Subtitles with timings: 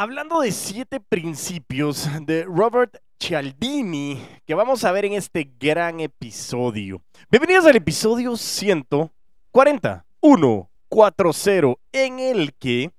[0.00, 7.02] hablando de siete principios de Robert Cialdini que vamos a ver en este gran episodio.
[7.30, 12.90] Bienvenidos al episodio 140, 140, en el que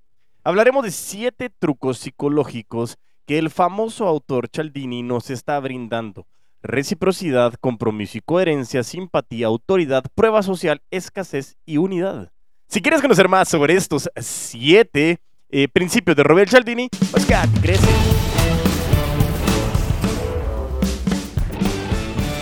[0.44, 6.28] hablaremos de siete trucos psicológicos que el famoso autor Cialdini nos está brindando.
[6.62, 12.30] Reciprocidad, compromiso y coherencia, simpatía, autoridad, prueba social, escasez y unidad.
[12.68, 15.18] Si quieres conocer más sobre estos siete
[15.52, 16.88] eh, principios de Robert Cialdini,
[17.26, 17.88] quédate, crece.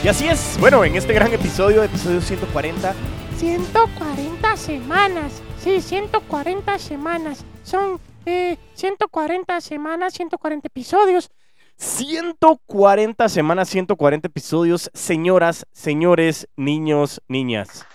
[0.03, 2.95] Y así es, bueno, en este gran episodio, episodio 140,
[3.37, 5.43] 140 semanas.
[5.63, 7.45] Sí, 140 semanas.
[7.65, 11.31] Son eh, 140 semanas, 140 episodios.
[11.77, 17.87] 140 semanas, 140 episodios, señoras, señores, niños, niñas.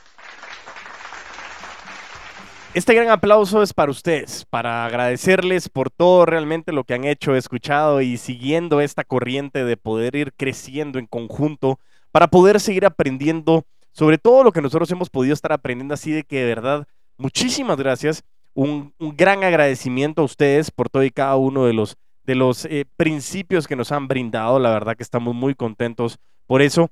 [2.75, 7.34] Este gran aplauso es para ustedes, para agradecerles por todo realmente lo que han hecho,
[7.34, 11.79] escuchado y siguiendo esta corriente de poder ir creciendo en conjunto,
[12.12, 16.26] para poder seguir aprendiendo sobre todo lo que nosotros hemos podido estar aprendiendo, así de
[16.26, 16.85] que de verdad,
[17.18, 22.35] muchísimas gracias, un, gran agradecimiento a ustedes por todo y cada uno de los, de
[22.35, 26.90] los eh, principios que nos han brindado, la verdad que estamos muy contentos por eso.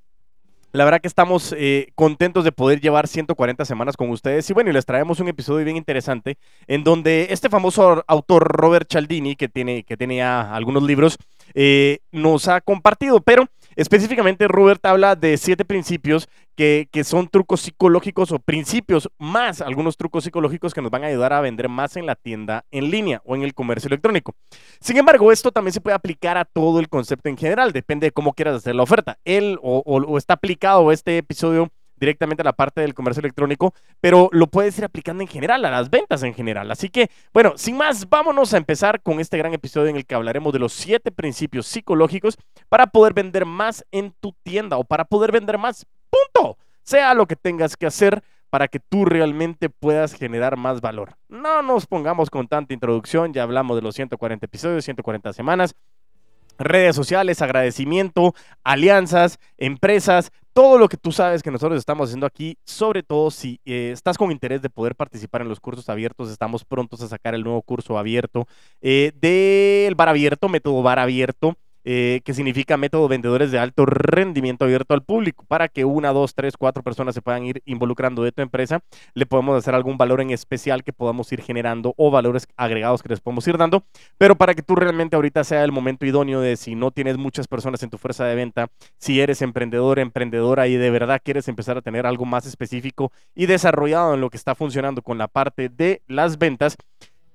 [0.73, 4.49] La verdad que estamos eh, contentos de poder llevar 140 semanas con ustedes.
[4.49, 8.89] Y bueno, y les traemos un episodio bien interesante en donde este famoso autor Robert
[8.91, 11.19] Cialdini, que tiene, que tiene ya algunos libros,
[11.53, 13.21] eh, nos ha compartido.
[13.21, 19.61] Pero específicamente Robert habla de siete principios que, que, son trucos psicológicos o principios más
[19.61, 22.91] algunos trucos psicológicos que nos van a ayudar a vender más en la tienda en
[22.91, 24.35] línea o en el comercio electrónico.
[24.79, 28.11] Sin embargo, esto también se puede aplicar a todo el concepto en general, depende de
[28.11, 29.17] cómo quieras hacer la oferta.
[29.25, 31.71] Él o, o, o está aplicado este episodio
[32.03, 35.71] directamente a la parte del comercio electrónico, pero lo puedes ir aplicando en general, a
[35.71, 36.69] las ventas en general.
[36.69, 40.15] Así que, bueno, sin más, vámonos a empezar con este gran episodio en el que
[40.15, 42.37] hablaremos de los siete principios psicológicos
[42.67, 45.85] para poder vender más en tu tienda o para poder vender más.
[46.09, 46.57] Punto.
[46.83, 51.15] Sea lo que tengas que hacer para que tú realmente puedas generar más valor.
[51.29, 55.73] No nos pongamos con tanta introducción, ya hablamos de los 140 episodios, 140 semanas
[56.57, 58.33] redes sociales, agradecimiento,
[58.63, 63.59] alianzas, empresas, todo lo que tú sabes que nosotros estamos haciendo aquí, sobre todo si
[63.65, 67.33] eh, estás con interés de poder participar en los cursos abiertos, estamos prontos a sacar
[67.33, 68.47] el nuevo curso abierto
[68.81, 71.55] eh, del bar abierto, método bar abierto.
[71.85, 76.33] Eh, que significa método vendedores de alto rendimiento abierto al público, para que una, dos,
[76.33, 78.81] tres, cuatro personas se puedan ir involucrando de tu empresa.
[79.13, 83.09] Le podemos hacer algún valor en especial que podamos ir generando o valores agregados que
[83.09, 83.83] les podemos ir dando,
[84.17, 87.47] pero para que tú realmente ahorita sea el momento idóneo de si no tienes muchas
[87.47, 91.77] personas en tu fuerza de venta, si eres emprendedor, emprendedora y de verdad quieres empezar
[91.77, 95.69] a tener algo más específico y desarrollado en lo que está funcionando con la parte
[95.69, 96.77] de las ventas,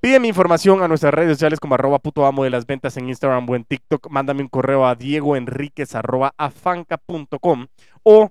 [0.00, 3.08] Pide mi información a nuestras redes sociales como arroba puto amo de las ventas en
[3.08, 4.08] Instagram o en TikTok.
[4.10, 7.66] Mándame un correo a diegoenriquez arroba afanca.com
[8.04, 8.30] o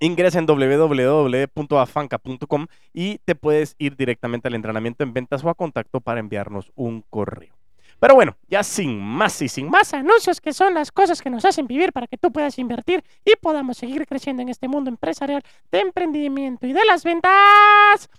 [0.00, 6.00] ingresa en www.afanca.com y te puedes ir directamente al entrenamiento en ventas o a contacto
[6.00, 7.54] para enviarnos un correo.
[8.00, 11.44] Pero bueno, ya sin más y sin más anuncios que son las cosas que nos
[11.44, 15.44] hacen vivir para que tú puedas invertir y podamos seguir creciendo en este mundo empresarial
[15.70, 18.10] de emprendimiento y de las ventas.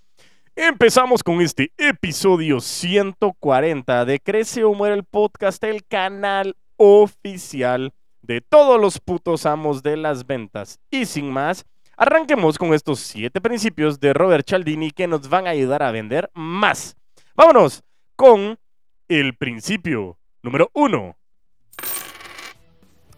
[0.62, 8.42] Empezamos con este episodio 140 de Crece o Muere el Podcast, el canal oficial de
[8.42, 10.82] todos los putos amos de las ventas.
[10.92, 11.66] Y sin más,
[11.96, 16.30] arranquemos con estos siete principios de Robert Cialdini que nos van a ayudar a vender
[16.34, 16.98] más.
[17.36, 17.82] Vámonos
[18.18, 18.60] con
[19.08, 21.19] el principio número uno.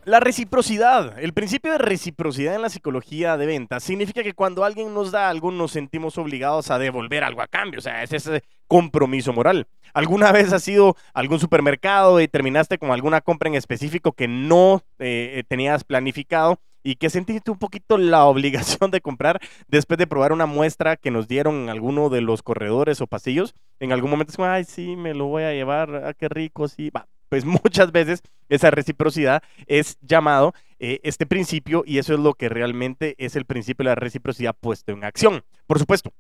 [0.04, 4.96] La reciprocidad, el principio de reciprocidad en la psicología de ventas significa que cuando alguien
[4.96, 8.42] nos da algo nos sentimos obligados a devolver algo a cambio, o sea, es ese
[8.68, 9.68] compromiso moral.
[9.94, 14.28] ¿Alguna vez has ido a algún supermercado y terminaste con alguna compra en específico que
[14.28, 20.08] no eh, tenías planificado y que sentiste un poquito la obligación de comprar después de
[20.08, 23.54] probar una muestra que nos dieron en alguno de los corredores o pasillos?
[23.80, 26.68] En algún momento es como, ay, sí, me lo voy a llevar, ah, qué rico,
[26.68, 32.20] sí, va pues muchas veces esa reciprocidad es llamado eh, este principio y eso es
[32.20, 35.42] lo que realmente es el principio de la reciprocidad puesto en acción.
[35.66, 36.12] Por supuesto,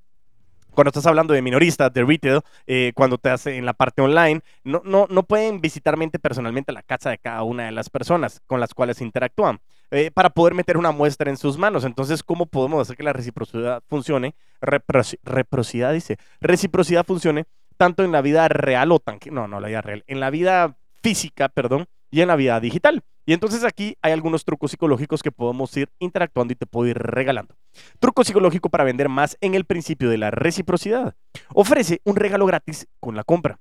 [0.73, 4.39] cuando estás hablando de minoristas, de retail, eh, cuando te hace en la parte online,
[4.63, 8.61] no, no, no pueden visitar personalmente la casa de cada una de las personas con
[8.61, 9.59] las cuales interactúan
[9.91, 11.83] eh, para poder meter una muestra en sus manos.
[11.83, 14.33] Entonces, ¿cómo podemos hacer que la reciprocidad funcione?
[14.61, 17.43] Reciprocidad dice, reciprocidad funcione
[17.75, 19.19] tanto en la vida real o tan...
[19.29, 20.05] No, no, la vida real.
[20.07, 23.03] En la vida física, perdón, y en la vida digital.
[23.25, 26.98] Y entonces aquí hay algunos trucos psicológicos que podemos ir interactuando y te puedo ir
[26.98, 27.56] regalando.
[28.00, 31.15] Truco psicológico para vender más en el principio de la reciprocidad.
[31.53, 33.59] Ofrece un regalo gratis con la compra.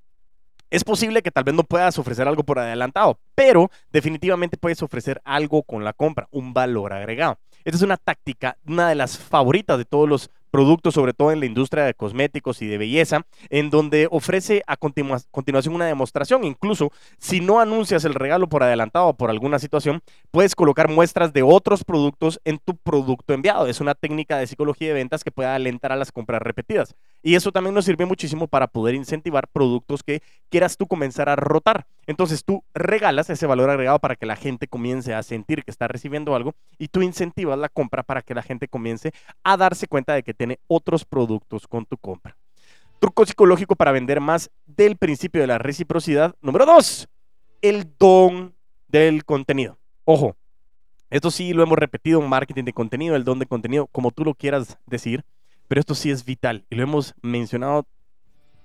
[0.71, 5.21] Es posible que tal vez no puedas ofrecer algo por adelantado, pero definitivamente puedes ofrecer
[5.25, 7.39] algo con la compra, un valor agregado.
[7.65, 11.41] Esta es una táctica, una de las favoritas de todos los productos, sobre todo en
[11.41, 16.45] la industria de cosméticos y de belleza, en donde ofrece a continuación una demostración.
[16.45, 21.43] Incluso si no anuncias el regalo por adelantado por alguna situación, puedes colocar muestras de
[21.43, 23.67] otros productos en tu producto enviado.
[23.67, 26.95] Es una técnica de psicología de ventas que puede alentar a las compras repetidas.
[27.23, 31.37] Y eso también nos sirve muchísimo para poder incentivar productos que quieras tú comenzar a
[31.37, 31.87] rotar.
[32.07, 35.87] Entonces tú regalas ese valor agregado para que la gente comience a sentir que está
[35.87, 39.13] recibiendo algo y tú incentivas la compra para que la gente comience
[39.45, 42.37] a darse cuenta de que tiene otros productos con tu compra.
[43.01, 46.35] Truco psicológico para vender más del principio de la reciprocidad.
[46.41, 47.09] Número dos,
[47.63, 48.55] el don
[48.89, 49.79] del contenido.
[50.05, 50.37] Ojo,
[51.11, 54.25] esto sí lo hemos repetido en marketing de contenido, el don de contenido, como tú
[54.25, 55.25] lo quieras decir,
[55.71, 57.87] pero esto sí es vital y lo hemos mencionado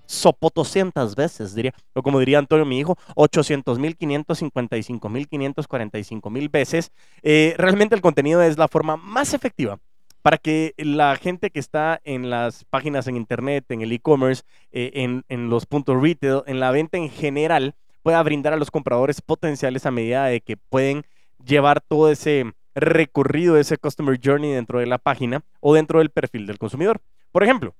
[0.08, 6.50] sopotoscientas veces, diría, o como diría Antonio, mi hijo, 800 mil, 555 mil, 545 mil
[6.50, 6.92] veces.
[7.22, 9.78] Eh, realmente el contenido es la forma más efectiva
[10.24, 14.42] para que la gente que está en las páginas en internet, en el e-commerce,
[14.72, 18.72] eh, en, en, los puntos retail, en la venta en general, pueda brindar a los
[18.72, 21.04] compradores potenciales a medida de que pueden
[21.46, 26.46] llevar todo ese recorrido, ese customer journey dentro de la página o dentro del perfil
[26.46, 27.02] del consumidor.
[27.32, 27.74] Por ejemplo,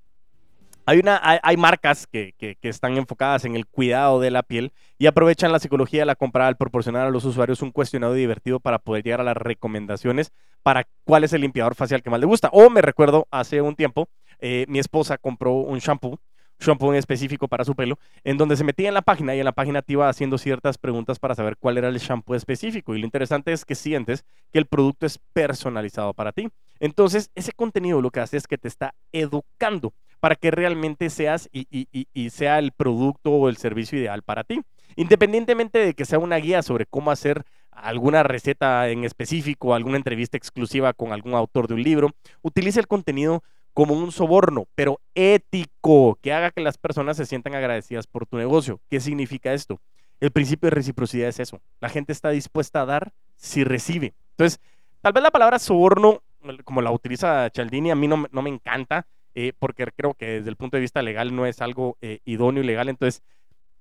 [0.88, 5.52] hay, una, hay, marcas que, están enfocadas en el cuidado de la piel y aprovechan
[5.52, 9.04] la psicología de la compra al proporcionar a los usuarios un cuestionario divertido para poder
[9.04, 10.32] llegar a las recomendaciones
[10.62, 12.50] para cuál es el limpiador facial que más le gusta.
[12.52, 14.10] O me recuerdo hace un tiempo,
[14.40, 16.20] eh, mi esposa compró un shampoo
[16.60, 19.52] shampoo específico para su pelo, en donde se metía en la página y en la
[19.52, 22.96] página te iba haciendo ciertas preguntas para saber cuál era el shampoo específico.
[22.96, 26.50] Y lo interesante es que sientes que el producto es personalizado para ti.
[26.80, 31.50] Entonces, ese contenido lo que hace es que te está educando para que realmente seas
[31.52, 34.62] y, sea el producto o el servicio ideal para ti.
[34.96, 40.38] Independientemente de que sea una guía sobre cómo hacer alguna receta en específico, alguna entrevista
[40.38, 42.12] exclusiva con algún autor de un libro,
[42.42, 43.44] utilice el contenido
[43.76, 48.38] como un soborno, pero ético, que haga que las personas se sientan agradecidas por tu
[48.38, 48.80] negocio.
[48.90, 49.82] ¿Qué significa esto?
[50.22, 51.60] El principio de reciprocidad es eso.
[51.82, 54.14] La gente está dispuesta a dar si recibe.
[54.32, 54.62] Entonces,
[55.02, 56.24] tal vez la palabra soborno,
[56.64, 59.06] como la utiliza Cialdini, a mí no, me encanta.
[59.38, 62.64] Eh, porque creo que desde el punto de vista legal no es algo eh, idóneo
[62.64, 62.88] y legal.
[62.88, 63.24] Entonces,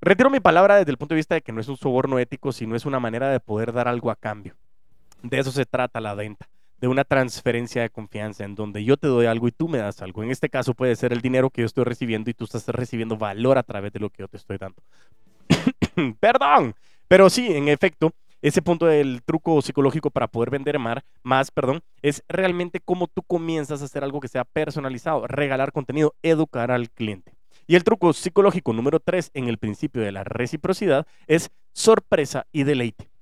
[0.00, 2.50] retiro mi palabra desde el punto de vista de que no es un soborno ético,
[2.50, 4.56] sino es una manera de poder dar algo a cambio.
[5.23, 6.49] De eso se trata la venta,
[6.85, 10.03] de una transferencia de confianza en donde yo te doy algo y tú me das
[10.03, 10.23] algo.
[10.23, 13.17] En este caso puede ser el dinero que yo estoy recibiendo y tú estás recibiendo
[13.17, 14.83] valor a través de lo que yo te estoy dando.
[16.21, 16.75] Perdón,
[17.09, 22.23] pero sí, en efecto, ese punto del truco psicológico para poder vender más, perdón, es
[22.29, 27.33] realmente cómo tú comienzas a hacer algo que sea personalizado, regalar contenido, educar al cliente.
[27.67, 32.65] Y el truco psicológico número tres en el principio de la reciprocidad es sorpresa y
[32.65, 33.14] deleite.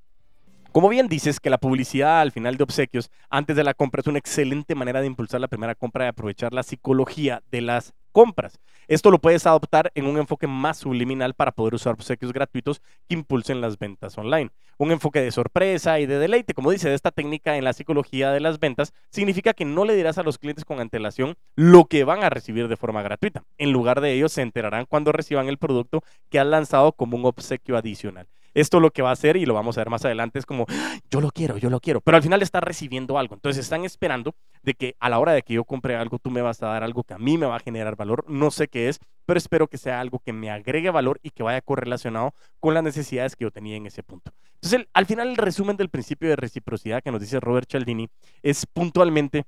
[0.72, 4.06] Como bien dices que la publicidad al final de obsequios antes de la compra es
[4.06, 8.58] una excelente manera de impulsar la primera compra y aprovechar la psicología de las compras.
[8.88, 13.14] Esto lo puedes adoptar en un enfoque más subliminal para poder usar obsequios gratuitos que
[13.14, 14.50] impulsen las ventas online.
[14.78, 18.30] Un enfoque de sorpresa y de deleite, como dice, de esta técnica en la psicología
[18.30, 22.04] de las ventas, significa que no le dirás a los clientes con antelación lo que
[22.04, 23.44] van a recibir de forma gratuita.
[23.58, 27.26] En lugar de ello, se enterarán cuando reciban el producto que has lanzado como un
[27.26, 30.38] obsequio adicional esto lo que va a hacer, y lo vamos a ver más adelante,
[30.38, 30.66] es como,
[31.10, 33.34] yo lo quiero, yo lo quiero, pero al final está recibiendo algo.
[33.34, 36.42] Entonces están esperando de que a la hora de que yo compre algo, tú me
[36.42, 38.24] vas a dar algo que a mí me va a generar valor.
[38.28, 41.42] No sé qué es, pero espero que sea algo que me agregue valor y que
[41.42, 44.32] vaya correlacionado con las necesidades que yo tenía en ese punto.
[44.54, 48.08] Entonces, al final, el resumen del principio de reciprocidad que nos dice Robert Cialdini
[48.42, 49.44] es puntualmente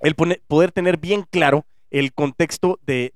[0.00, 3.12] el poder tener bien claro el contexto de,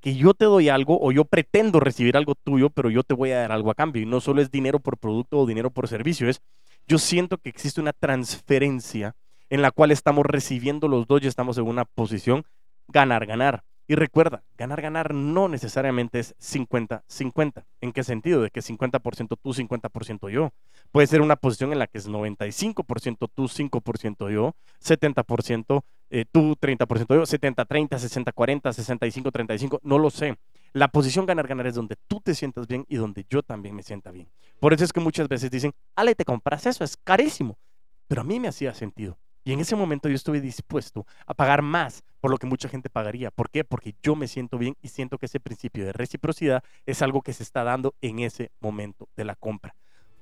[0.00, 3.32] que yo te doy algo o yo pretendo recibir algo tuyo, pero yo te voy
[3.32, 4.02] a dar algo a cambio.
[4.02, 6.40] Y no solo es dinero por producto o dinero por servicio, es
[6.88, 9.14] yo siento que existe una transferencia
[9.50, 12.46] en la cual estamos recibiendo los dos y estamos en una posición
[12.88, 13.64] ganar, ganar.
[13.90, 17.64] Y recuerda, ganar, ganar no necesariamente es 50-50.
[17.80, 18.40] ¿En qué sentido?
[18.40, 20.52] De que 50% tú, 50% yo.
[20.92, 26.54] Puede ser una posición en la que es 95% tú, 5% yo, 70% eh, tú,
[26.54, 30.38] 30% yo, 70-30, 60-40, 65-35, no lo sé.
[30.72, 34.12] La posición ganar-ganar es donde tú te sientas bien y donde yo también me sienta
[34.12, 34.28] bien.
[34.60, 37.58] Por eso es que muchas veces dicen, Ale, te compras eso, es carísimo.
[38.06, 39.18] Pero a mí me hacía sentido.
[39.44, 42.90] Y en ese momento yo estuve dispuesto a pagar más por lo que mucha gente
[42.90, 43.30] pagaría.
[43.30, 43.64] ¿Por qué?
[43.64, 47.32] Porque yo me siento bien y siento que ese principio de reciprocidad es algo que
[47.32, 49.74] se está dando en ese momento de la compra.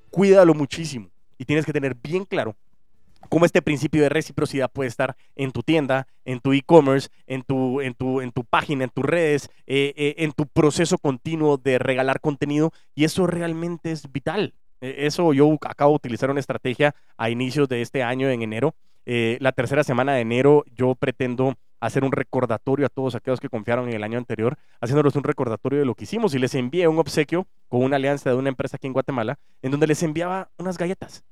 [0.09, 2.55] Cuídalo muchísimo y tienes que tener bien claro
[3.27, 7.81] cómo este principio de reciprocidad puede estar en tu tienda, en tu e-commerce, en tu,
[7.81, 12.21] en, en tu página, en tus redes, eh, eh, en tu proceso continuo de regalar
[12.21, 12.71] contenido.
[12.95, 14.53] Y eso realmente es vital.
[14.81, 18.75] E, eso yo acabo de utilizar una estrategia a inicios de este año, en enero.
[19.11, 23.49] Eh, la tercera semana de enero yo pretendo hacer un recordatorio a todos aquellos que
[23.49, 26.87] confiaron en el año anterior, haciéndoles un recordatorio de lo que hicimos y les envié
[26.87, 30.51] un obsequio con una alianza de una empresa aquí en Guatemala, en donde les enviaba
[30.59, 31.23] unas galletas.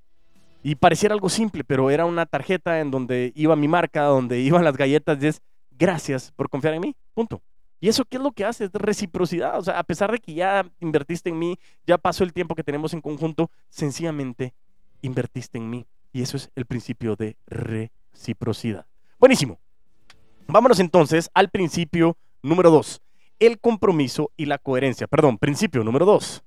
[0.64, 4.64] Y pareciera algo simple, pero era una tarjeta en donde iba mi marca, donde iban
[4.64, 7.44] las galletas, y es gracias por confiar en mí, punto.
[7.80, 8.64] ¿Y eso qué es lo que hace?
[8.64, 9.60] Es reciprocidad.
[9.60, 12.64] O sea, a pesar de que ya invertiste en mí, ya pasó el tiempo que
[12.64, 14.56] tenemos en conjunto, sencillamente
[15.04, 15.86] invertiste en mí.
[16.12, 18.86] Y eso es el principio de reciprocidad.
[19.20, 19.60] Buenísimo.
[20.48, 23.02] Vámonos entonces al principio número dos.
[23.40, 25.08] El compromiso y la coherencia.
[25.08, 26.44] Perdón, principio número dos.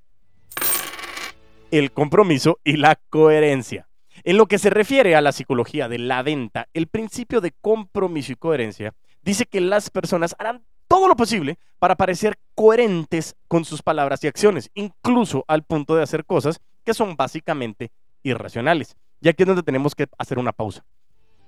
[1.71, 3.89] El compromiso y la coherencia.
[4.25, 8.33] En lo que se refiere a la psicología de la venta, el principio de compromiso
[8.33, 13.83] y coherencia dice que las personas harán todo lo posible para parecer coherentes con sus
[13.83, 18.97] palabras y acciones, incluso al punto de hacer cosas que son básicamente irracionales.
[19.21, 20.85] Y aquí es donde tenemos que hacer una pausa.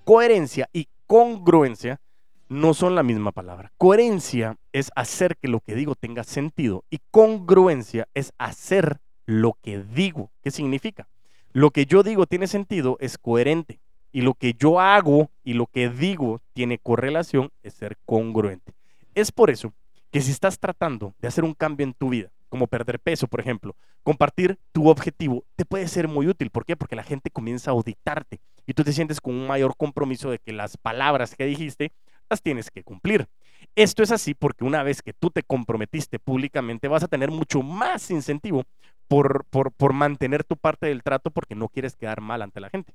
[0.05, 2.01] Coherencia y congruencia
[2.49, 3.73] no son la misma palabra.
[3.79, 9.83] Coherencia es hacer que lo que digo tenga sentido y congruencia es hacer lo que
[9.83, 10.31] digo.
[10.43, 11.07] ¿Qué significa?
[11.53, 13.81] lo que yo digo tiene sentido es coherente.
[14.11, 18.75] Y lo que yo hago y lo que digo tiene correlación es ser congruente.
[19.15, 19.73] Es por eso
[20.11, 23.41] que si estás tratando de hacer un cambio en tu vida, como perder peso, por
[23.41, 26.51] ejemplo, compartir tu objetivo te puede ser muy útil.
[26.51, 26.77] ¿Por qué?
[26.77, 30.39] Porque la gente comienza a auditarte y tú te sientes con un mayor compromiso de
[30.39, 31.93] que las palabras que dijiste
[32.29, 33.27] las tienes que cumplir.
[33.75, 37.63] Esto es así porque una vez que tú te comprometiste públicamente vas a tener mucho
[37.63, 38.65] más incentivo
[39.09, 42.93] por, por, mantener tu parte del trato porque no quieres quedar mal ante la gente.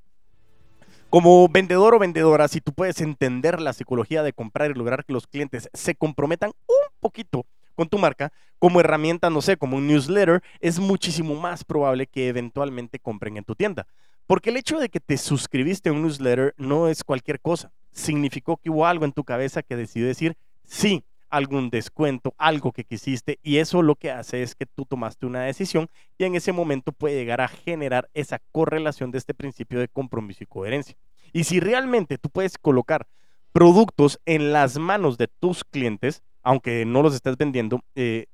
[1.10, 5.14] Como vendedor o vendedora, si tú puedes entender la psicología de comprar y lograr que
[5.14, 7.48] los clientes se comprometan un poquito
[7.78, 12.28] con tu marca, como herramienta, no sé, como un newsletter, es muchísimo más probable que
[12.28, 13.86] eventualmente compren en tu tienda.
[14.26, 17.72] Porque el hecho de que te suscribiste a un newsletter no es cualquier cosa.
[17.92, 22.84] Significó que hubo algo en tu cabeza que decidió decir, sí, algún descuento, algo que
[22.84, 26.54] quisiste y eso lo que hace es que tú tomaste una decisión y en ese
[26.54, 30.96] momento puede llegar a generar esa correlación de este principio de compromiso y coherencia.
[31.34, 33.08] Y si realmente tú puedes colocar
[33.52, 38.28] productos en las manos de tus clientes, aunque no los estés vendiendo, eh,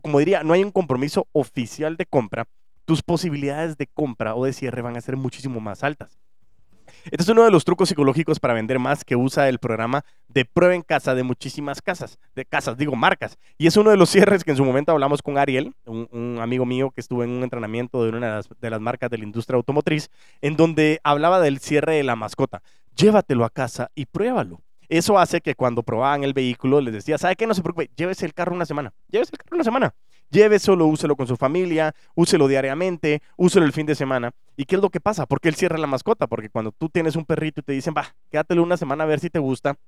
[0.00, 2.46] como diría, no hay un compromiso oficial de compra,
[2.86, 6.18] tus posibilidades de compra o de cierre van a ser muchísimo más altas.
[7.04, 10.46] Este es uno de los trucos psicológicos para vender más que usa el programa de
[10.46, 13.36] prueba en casa de muchísimas casas, de casas, digo marcas.
[13.58, 16.64] Y es uno de los cierres que en su momento hablamos con Ariel, un, amigo
[16.64, 19.24] mío que estuvo en un entrenamiento de una de las, de las marcas de la
[19.24, 20.08] industria automotriz,
[20.40, 22.62] en donde hablaba del cierre de la mascota.
[22.96, 24.62] Llévatelo a casa y pruébalo.
[24.92, 27.46] Eso hace que cuando probaban el vehículo les decía, ¿sabe qué?
[27.46, 28.92] No se preocupe, llévese el carro una semana.
[29.08, 29.94] Llévese el carro una semana.
[30.28, 34.32] Lléveselo, úselo con su familia, úselo diariamente, úselo el fin de semana.
[34.54, 35.24] ¿Y qué es lo que pasa?
[35.24, 36.26] ¿Por qué él cierra la mascota?
[36.26, 39.18] Porque cuando tú tienes un perrito y te dicen, va, quédatelo una semana a ver
[39.18, 39.78] si te gusta,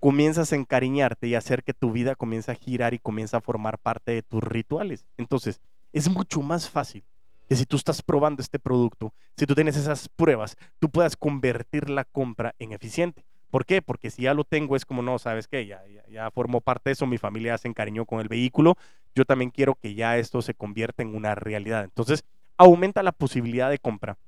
[0.00, 3.78] comienzas a encariñarte y hacer que tu vida comience a girar y comienza a formar
[3.78, 5.06] parte de tus rituales.
[5.18, 5.60] Entonces,
[5.92, 7.04] es mucho más fácil
[7.48, 11.90] que si tú estás probando este producto, si tú tienes esas pruebas, tú puedas convertir
[11.90, 13.24] la compra en eficiente.
[13.50, 13.82] ¿Por qué?
[13.82, 15.66] Porque si ya lo tengo es como, no, ¿sabes qué?
[15.66, 18.76] Ya, ya, formó parte de eso, mi familia se encariñó con el vehículo,
[19.14, 21.84] yo también quiero que ya esto se convierta en una realidad.
[21.84, 22.24] Entonces,
[22.56, 24.18] aumenta la posibilidad de compra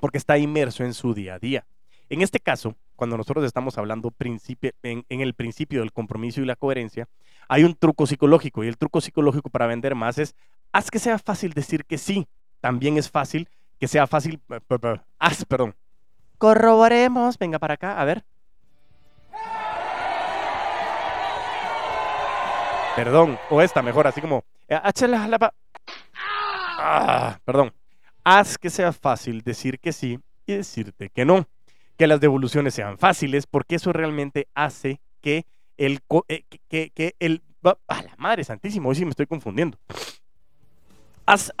[0.00, 1.66] porque está inmerso en su día a día.
[2.08, 6.56] En este caso, cuando nosotros estamos hablando en, en, el principio del compromiso y la
[6.56, 7.08] coherencia,
[7.48, 10.34] hay un truco psicológico y el truco psicológico para vender más es,
[10.72, 12.26] haz que sea fácil decir que sí.
[12.60, 14.40] También es fácil que sea fácil,
[15.18, 15.74] haz, perdón.
[16.38, 18.24] Corroboremos, venga para acá, a ver.
[22.96, 24.78] Perdón, o esta mejor, así como, eh,
[26.78, 27.72] ah, perdón.
[28.24, 31.46] Haz que sea fácil decir que sí y decirte que no.
[31.96, 35.46] Que las devoluciones sean fáciles, porque eso realmente hace que
[35.76, 39.78] el, eh, que, que, el, a la madre santísima, hoy sí me estoy confundiendo.
[41.24, 41.52] Haz,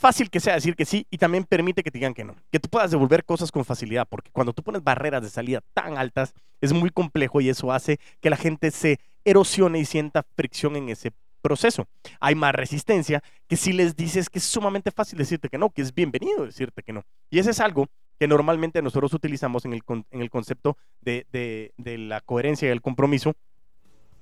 [0.00, 2.34] fácil que sea decir que sí y también permite que te digan que no.
[2.50, 5.98] Que tú puedas devolver cosas con facilidad, porque cuando tú pones barreras de salida tan
[5.98, 10.76] altas, es muy complejo y eso hace que la gente se erosione y sienta fricción
[10.76, 11.86] en ese proceso.
[12.20, 15.82] Hay más resistencia que si les dices que es sumamente fácil decirte que no, que
[15.82, 17.04] es bienvenido decirte que no.
[17.30, 21.98] Y ese es algo que normalmente nosotros utilizamos en el, en el concepto de, de,
[21.98, 23.34] la coherencia y el compromiso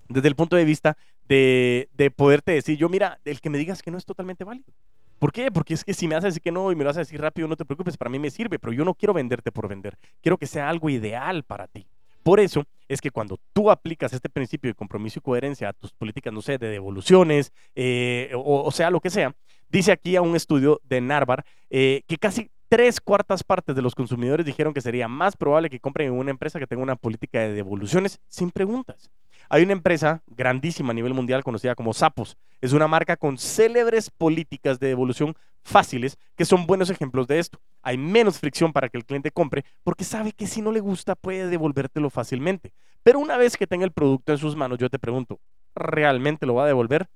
[0.09, 3.83] desde el punto de vista de, de poderte decir, yo mira, el que me digas
[3.83, 4.73] que no es totalmente válido.
[5.19, 5.51] ¿Por qué?
[5.51, 7.49] Porque es que si me a decir que no y me lo a decir rápido,
[7.49, 9.97] no te preocupes, para mí me sirve, pero yo no quiero venderte por vender.
[10.21, 11.87] Quiero que sea algo ideal para ti.
[12.27, 15.93] Por eso es que cuando tú aplicas este principio de compromiso y coherencia a tus
[15.93, 19.37] políticas, no sé, de devoluciones, eh, o, sea, lo que sea,
[19.69, 23.95] dice aquí a un estudio de Narvar eh, que casi tres cuartas partes de los
[23.95, 27.41] consumidores dijeron que sería más probable que compren en una empresa que tenga una política
[27.41, 29.11] de devoluciones sin preguntas.
[29.49, 32.37] Hay una empresa grandísima a nivel mundial conocida como Sapos.
[32.61, 37.61] Es una marca con célebres políticas de devolución fáciles que son buenos ejemplos de esto.
[37.83, 41.15] Hay menos fricción para que el cliente compre porque sabe que si no le gusta
[41.15, 42.73] puede devolvértelo fácilmente.
[43.05, 45.39] Pero una vez que tenga el producto en sus manos, yo te pregunto,
[45.77, 47.09] ¿realmente lo va a devolver?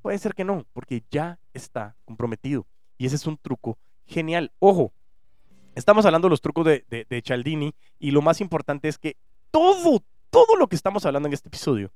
[0.00, 2.66] Puede ser que no, porque ya está comprometido.
[2.96, 4.52] Y ese es un truco genial.
[4.58, 4.92] Ojo,
[5.74, 9.16] estamos hablando de los trucos de, de, de Cialdini y lo más importante es que
[9.50, 11.92] todo, todo lo que estamos hablando en este episodio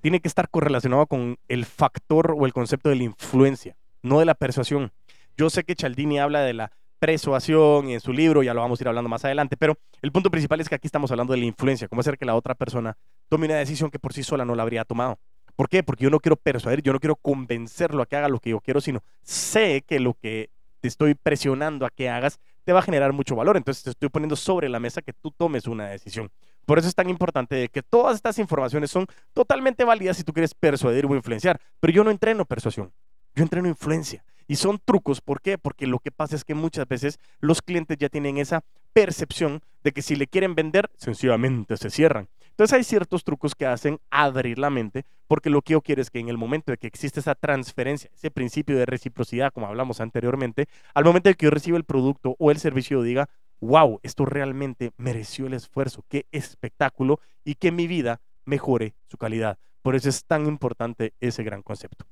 [0.00, 4.24] tiene que estar correlacionado con el factor o el concepto de la influencia, no de
[4.24, 4.92] la persuasión.
[5.36, 8.82] Yo sé que Cialdini habla de la persuasión en su libro, ya lo vamos a
[8.82, 11.46] ir hablando más adelante, pero el punto principal es que aquí estamos hablando de la
[11.46, 12.96] influencia, cómo hacer que la otra persona
[13.28, 15.18] tome una decisión que por sí sola no la habría tomado.
[15.56, 15.82] ¿Por qué?
[15.82, 18.60] Porque yo no quiero persuadir, yo no quiero convencerlo a que haga lo que yo
[18.60, 20.50] quiero, sino sé que lo que
[20.80, 23.56] te estoy presionando a que hagas te va a generar mucho valor.
[23.56, 26.30] Entonces te estoy poniendo sobre la mesa que tú tomes una decisión.
[26.66, 30.54] Por eso es tan importante que todas estas informaciones son totalmente válidas si tú quieres
[30.54, 31.60] persuadir o influenciar.
[31.80, 32.92] Pero yo no entreno persuasión,
[33.34, 34.24] yo entreno influencia.
[34.46, 35.58] Y son trucos, ¿por qué?
[35.58, 39.92] Porque lo que pasa es que muchas veces los clientes ya tienen esa percepción de
[39.92, 42.28] que si le quieren vender, sencillamente se cierran.
[42.50, 46.10] Entonces hay ciertos trucos que hacen abrir la mente, porque lo que yo quiero es
[46.10, 50.00] que en el momento de que existe esa transferencia, ese principio de reciprocidad, como hablamos
[50.00, 53.28] anteriormente, al momento de que yo reciba el producto o el servicio, diga,
[53.60, 59.58] wow, esto realmente mereció el esfuerzo, qué espectáculo y que mi vida mejore su calidad.
[59.82, 62.04] Por eso es tan importante ese gran concepto.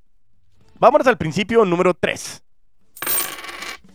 [0.79, 2.43] Vámonos al principio número 3.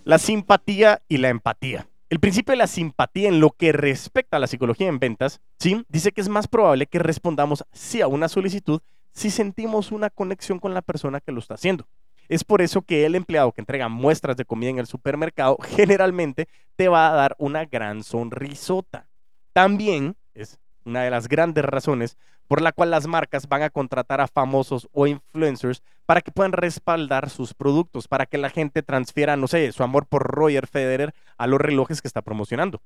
[0.04, 1.88] La simpatía y la empatía.
[2.14, 5.84] El principio de la simpatía en lo que respecta a la psicología en ventas, ¿sí?
[5.90, 8.82] dice que es más probable que respondamos sí a una solicitud
[9.14, 11.88] si sentimos una conexión con la persona que lo está haciendo.
[12.30, 16.48] Es por eso que el empleado que entrega muestras de comida en el supermercado generalmente
[16.76, 19.08] te va a dar una gran sonrisota.
[19.52, 22.18] También es una de las grandes razones
[22.48, 26.52] por la cual las marcas van a contratar a famosos o influencers para que puedan
[26.52, 31.14] respaldar sus productos, para que la gente transfiera, no sé, su amor por Roger Federer
[31.38, 32.82] a los relojes que está promocionando.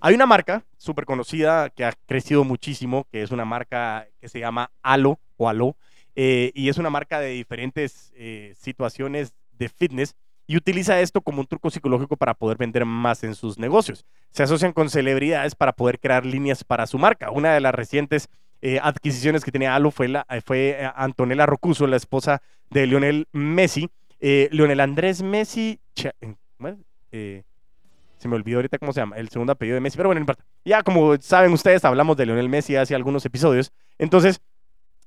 [0.00, 4.40] Hay una marca súper conocida que ha crecido muchísimo, que es una marca que se
[4.40, 5.76] llama Alo o Alo,
[6.16, 10.16] eh, y es una marca de diferentes eh, situaciones de fitness
[10.52, 14.04] y utiliza esto como un truco psicológico para poder vender más en sus negocios.
[14.32, 17.30] Se asocian con celebridades para poder crear líneas para su marca.
[17.30, 18.28] Una de las recientes
[18.60, 23.88] eh, adquisiciones que tenía Alo fue, la, fue Antonella Rocuso, la esposa de Lionel Messi.
[24.20, 26.12] Lionel Andrés Messi, se
[28.28, 30.26] me olvidó ahorita cómo se llama, el segundo apellido de Messi, pero bueno,
[30.66, 33.72] Ya como saben ustedes, hablamos de Lionel Messi hace algunos episodios.
[33.98, 34.42] Entonces,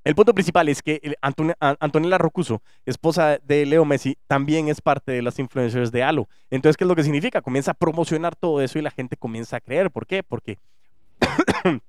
[0.05, 5.23] el punto principal es que Antonella Rocuso, esposa de Leo Messi, también es parte de
[5.23, 6.29] las influencers de Halo.
[6.51, 7.41] Entonces, ¿qué es lo que significa?
[7.41, 9.89] Comienza a promocionar todo eso y la gente comienza a creer.
[9.89, 10.21] ¿Por qué?
[10.21, 10.59] Porque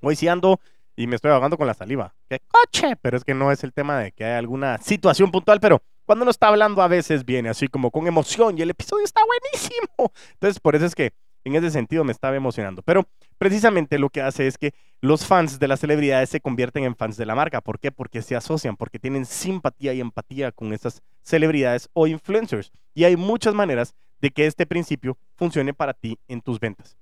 [0.00, 0.60] hoy sí ando
[0.94, 2.14] y me estoy ahogando con la saliva.
[2.28, 2.94] ¡Qué coche!
[3.02, 6.22] Pero es que no es el tema de que hay alguna situación puntual, pero cuando
[6.22, 10.12] uno está hablando a veces viene así como con emoción y el episodio está buenísimo.
[10.34, 11.12] Entonces, por eso es que
[11.44, 12.82] en ese sentido me estaba emocionando.
[12.82, 13.06] Pero
[13.38, 14.74] precisamente lo que hace es que
[15.04, 17.60] los fans de las celebridades se convierten en fans de la marca.
[17.60, 17.92] ¿Por qué?
[17.92, 22.72] Porque se asocian, porque tienen simpatía y empatía con esas celebridades o influencers.
[22.94, 26.96] Y hay muchas maneras de que este principio funcione para ti en tus ventas.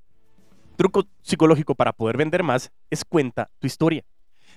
[0.74, 4.02] Truco psicológico para poder vender más es cuenta tu historia.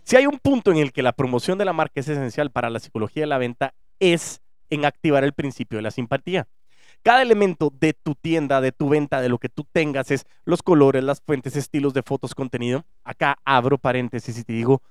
[0.01, 2.71] Si hay un punto en el que la promoción de la marca es esencial para
[2.71, 6.47] la psicología de la venta, es en activar el principio de la simpatía.
[7.05, 10.63] Cada elemento de tu tienda, de tu venta, de lo que tú tengas es los
[10.63, 12.83] colores, las fuentes, estilos de fotos, contenido.
[13.03, 14.81] Acá abro paréntesis y te digo,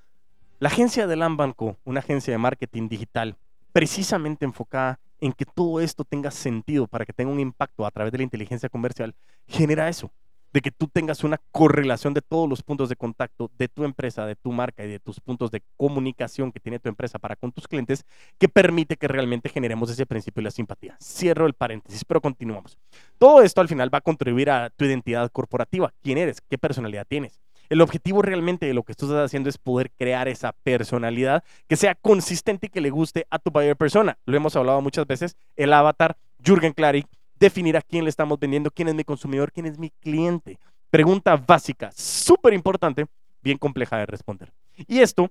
[0.61, 3.35] la agencia de Lambanco, una agencia de marketing digital,
[3.73, 8.13] precisamente enfocada en que todo esto tenga sentido para que tenga un impacto a través
[8.13, 9.13] de la inteligencia comercial,
[9.49, 10.13] genera eso
[10.55, 14.25] de que tú tengas una correlación de todos los puntos de contacto de tu empresa,
[14.25, 17.51] de tu marca y de tus puntos de comunicación que tiene tu empresa para con
[17.51, 18.07] tus clientes,
[18.39, 20.97] que permite que realmente generemos ese principio de la simpatía.
[21.03, 22.79] Cierro el paréntesis, pero continuamos.
[23.19, 25.93] Todo esto al final va a contribuir a tu identidad corporativa.
[26.05, 26.41] ¿Quién eres?
[26.49, 27.41] ¿Qué personalidad tienes?
[27.69, 31.75] El objetivo realmente de lo que tú estás haciendo es poder crear esa personalidad que
[31.75, 34.19] sea consistente y que le guste a tu buyer persona.
[34.25, 37.09] Lo hemos hablado muchas veces, el avatar Jürgen Klarik
[37.45, 40.59] definir a quién le estamos vendiendo, quién es mi consumidor, quién es mi cliente.
[40.91, 43.07] Pregunta básica, súper importante,
[43.43, 44.53] bien compleja de responder.
[44.89, 45.31] Y esto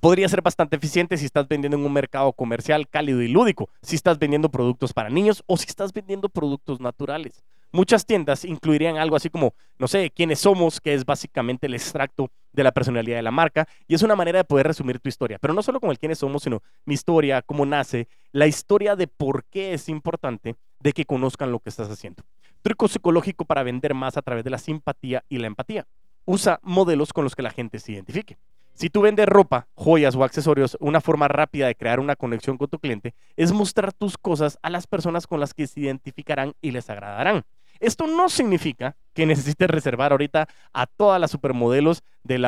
[0.00, 3.96] podría ser bastante eficiente si estás vendiendo en un mercado comercial cálido y lúdico, si
[3.96, 7.44] estás vendiendo productos para niños o si estás vendiendo productos naturales.
[7.72, 12.30] Muchas tiendas incluirían algo así como, no sé, quiénes somos, que es básicamente el extracto
[12.52, 15.38] de la personalidad de la marca, y es una manera de poder resumir tu historia,
[15.38, 19.06] pero no solo con el quiénes somos, sino mi historia, cómo nace, la historia de
[19.08, 22.22] por qué es importante de que conozcan lo que estás haciendo.
[22.62, 25.86] Truco psicológico para vender más a través de la simpatía y la empatía.
[26.24, 28.38] Usa modelos con los que la gente se identifique.
[28.76, 32.68] Si tú vendes ropa, joyas o accesorios, una forma rápida de crear una conexión con
[32.68, 36.72] tu cliente es mostrar tus cosas a las personas con las que se identificarán y
[36.72, 37.44] les agradarán.
[37.80, 42.38] Esto no significa que necesites reservar ahorita a todas las supermodelos de,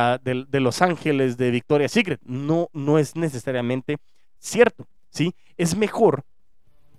[0.60, 2.20] Los Ángeles, de Victoria's Secret.
[2.24, 3.98] No, no es necesariamente
[4.38, 5.34] cierto, ¿sí?
[5.56, 6.24] Es mejor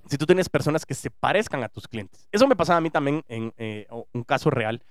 [0.07, 2.27] si tú tienes personas que se parezcan a tus clientes.
[2.31, 4.81] Eso me pasaba a mí también en eh, un caso real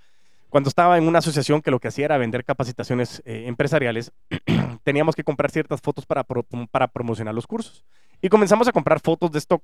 [0.49, 4.11] cuando estaba en una asociación que lo que hacía era vender capacitaciones eh, empresariales,
[4.83, 7.85] teníamos que comprar ciertas fotos para promocionar los cursos.
[8.21, 9.63] Y comenzamos a comprar fotos de stock.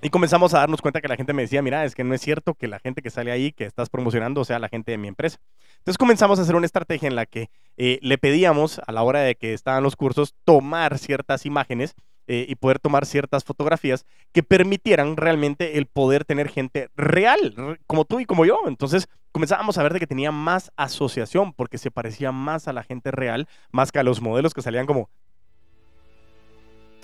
[0.00, 2.20] Y comenzamos a darnos cuenta que la gente me decía, mira, es que no es
[2.20, 5.08] cierto que la gente que sale ahí, que estás promocionando, sea la gente de mi
[5.08, 5.38] empresa.
[5.78, 9.20] Entonces comenzamos a hacer una estrategia en la que eh, le pedíamos a la hora
[9.20, 11.96] de que estaban los cursos tomar ciertas imágenes
[12.28, 18.04] eh, y poder tomar ciertas fotografías que permitieran realmente el poder tener gente real, como
[18.04, 18.60] tú y como yo.
[18.66, 22.84] Entonces comenzábamos a ver de que tenía más asociación porque se parecía más a la
[22.84, 25.10] gente real, más que a los modelos que salían como...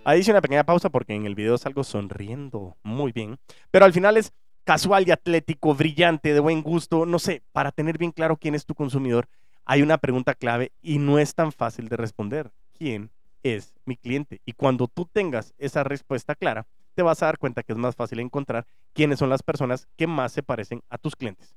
[0.05, 3.39] Ahí hice una pequeña pausa porque en el video salgo sonriendo muy bien,
[3.71, 4.33] pero al final es
[4.65, 8.67] casual y atlético, brillante, de buen gusto, no sé, para tener bien claro quién es
[8.67, 9.29] tu consumidor,
[9.65, 12.51] hay una pregunta clave y no es tan fácil de responder.
[12.77, 13.11] ¿Quién
[13.45, 14.41] es mi cliente.
[14.45, 17.95] Y cuando tú tengas esa respuesta clara, te vas a dar cuenta que es más
[17.95, 21.55] fácil encontrar quiénes son las personas que más se parecen a tus clientes.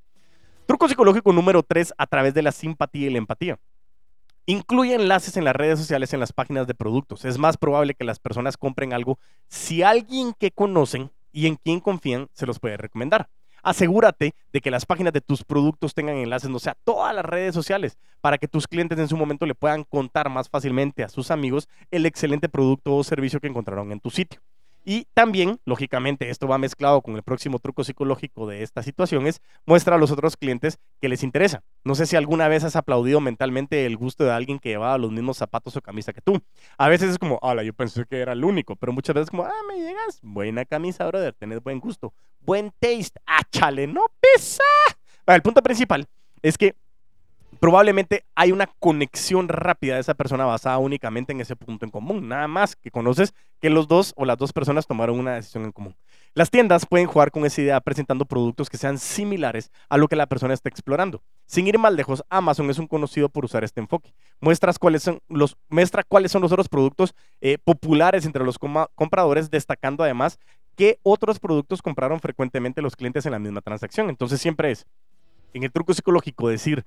[0.66, 3.58] Truco psicológico número 3 a través de la simpatía y la empatía.
[4.50, 7.26] Incluye enlaces en las redes sociales en las páginas de productos.
[7.26, 11.80] Es más probable que las personas compren algo si alguien que conocen y en quien
[11.80, 13.28] confían se los puede recomendar.
[13.62, 17.54] Asegúrate de que las páginas de tus productos tengan enlaces, no sea, todas las redes
[17.54, 21.30] sociales, para que tus clientes en su momento le puedan contar más fácilmente a sus
[21.30, 24.40] amigos el excelente producto o servicio que encontraron en tu sitio.
[24.90, 29.42] Y también, lógicamente, esto va mezclado con el próximo truco psicológico de esta situación, es
[29.66, 31.62] muestra a los otros clientes que les interesa.
[31.84, 35.12] No sé si alguna vez has aplaudido mentalmente el gusto de alguien que llevaba los
[35.12, 36.40] mismos zapatos o camisa que tú.
[36.78, 39.42] A veces es como, hola, yo pensé que era el único, pero muchas veces como,
[39.44, 44.64] ah, me llegas, buena camisa, brother, tenés buen gusto, buen taste, ah, chale, no pesa.
[45.26, 46.06] el punto principal
[46.40, 46.74] es que
[47.58, 52.28] probablemente hay una conexión rápida de esa persona basada únicamente en ese punto en común.
[52.28, 55.72] Nada más que conoces que los dos o las dos personas tomaron una decisión en
[55.72, 55.96] común.
[56.34, 60.16] Las tiendas pueden jugar con esa idea presentando productos que sean similares a lo que
[60.16, 61.22] la persona está explorando.
[61.46, 64.12] Sin ir más lejos, Amazon es un conocido por usar este enfoque.
[64.40, 69.50] Muestras cuáles son los, muestra cuáles son los otros productos eh, populares entre los compradores,
[69.50, 70.38] destacando además
[70.76, 74.08] qué otros productos compraron frecuentemente los clientes en la misma transacción.
[74.08, 74.86] Entonces siempre es,
[75.54, 76.84] en el truco psicológico, decir,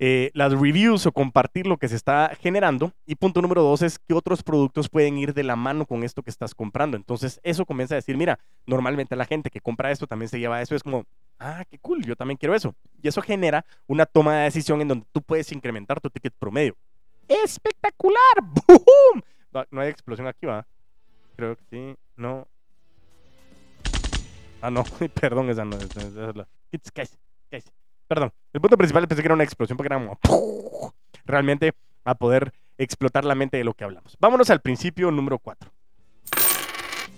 [0.00, 2.92] eh, las reviews o compartir lo que se está generando.
[3.06, 6.22] Y punto número dos es que otros productos pueden ir de la mano con esto
[6.22, 6.96] que estás comprando.
[6.96, 10.62] Entonces eso comienza a decir, mira, normalmente la gente que compra esto también se lleva
[10.62, 10.74] eso.
[10.74, 11.04] Es como,
[11.38, 12.74] ah, qué cool, yo también quiero eso.
[13.02, 16.76] Y eso genera una toma de decisión en donde tú puedes incrementar tu ticket promedio.
[17.26, 18.42] ¡Espectacular!
[18.66, 19.22] ¡Boom!
[19.70, 20.66] No, hay explosión aquí, ¿va?
[21.36, 21.96] Creo que sí.
[22.16, 22.46] No.
[24.60, 24.84] Ah, no.
[25.20, 25.76] Perdón, esa no.
[25.76, 26.48] Esa, es la...
[28.08, 30.18] Perdón, el punto principal pensé que era una explosión porque era
[31.26, 34.16] realmente a poder explotar la mente de lo que hablamos.
[34.18, 35.70] Vámonos al principio número 4.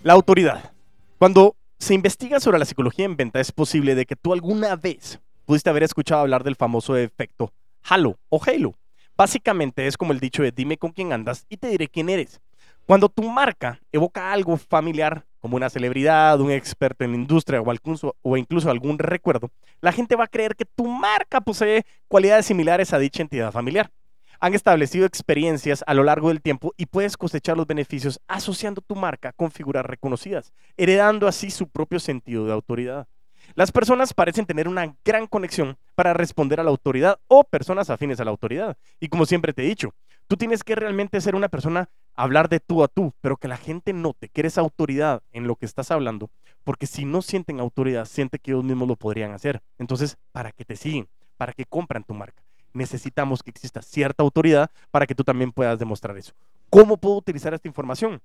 [0.03, 0.73] La autoridad.
[1.19, 5.21] Cuando se investiga sobre la psicología en venta, es posible de que tú alguna vez
[5.47, 7.53] pudiste haber escuchado hablar del famoso efecto
[7.85, 8.75] halo o halo.
[9.17, 12.41] Básicamente es como el dicho de dime con quién andas y te diré quién eres.
[12.87, 17.73] Cuando tu marca evoca algo familiar, como una celebridad, un experto en la industria o
[17.73, 19.51] incluso, o incluso algún recuerdo,
[19.81, 23.91] la gente va a creer que tu marca posee cualidades similares a dicha entidad familiar.
[24.39, 28.97] Han establecido experiencias a lo largo del tiempo y puedes cosechar los beneficios asociando tu
[28.97, 33.07] marca con figuras reconocidas, heredando así su propio sentido de autoridad.
[33.55, 38.21] Las personas parecen tener una gran conexión para responder a la autoridad o personas afines
[38.21, 38.77] a la autoridad.
[39.01, 39.93] Y como siempre te he dicho,
[40.31, 43.57] Tú tienes que realmente ser una persona, hablar de tú a tú, pero que la
[43.57, 46.31] gente note que eres autoridad en lo que estás hablando,
[46.63, 49.61] porque si no sienten autoridad, siente que ellos mismos lo podrían hacer.
[49.77, 51.09] Entonces, ¿para qué te siguen?
[51.37, 52.45] ¿Para qué compran tu marca?
[52.73, 56.33] Necesitamos que exista cierta autoridad para que tú también puedas demostrar eso.
[56.71, 58.23] ¿Cómo puedo utilizar esta información?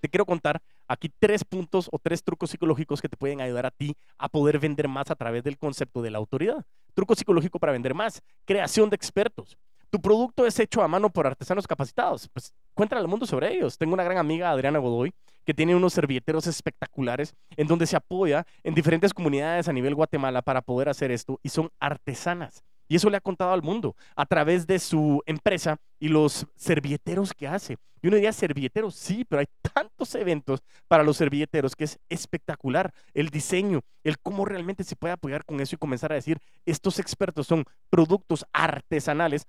[0.00, 3.70] Te quiero contar aquí tres puntos o tres trucos psicológicos que te pueden ayudar a
[3.70, 6.64] ti a poder vender más a través del concepto de la autoridad.
[6.94, 9.58] Truco psicológico para vender más, creación de expertos.
[9.94, 12.28] Tu producto es hecho a mano por artesanos capacitados.
[12.32, 13.78] Pues cuéntale al mundo sobre ellos.
[13.78, 18.44] Tengo una gran amiga, Adriana Godoy, que tiene unos servilleteros espectaculares en donde se apoya
[18.64, 22.64] en diferentes comunidades a nivel Guatemala para poder hacer esto y son artesanas.
[22.88, 27.32] Y eso le ha contado al mundo a través de su empresa y los servilleteros
[27.32, 27.76] que hace.
[28.02, 32.92] Y uno diría servilleteros, sí, pero hay tantos eventos para los servilleteros que es espectacular.
[33.14, 36.98] El diseño, el cómo realmente se puede apoyar con eso y comenzar a decir, estos
[36.98, 39.46] expertos son productos artesanales